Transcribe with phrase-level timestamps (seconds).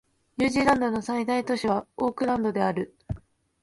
[0.37, 2.95] ニュージーランドの最大都市はオークランドである